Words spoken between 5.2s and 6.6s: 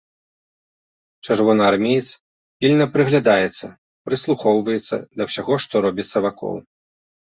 ўсяго, што робіцца вакол.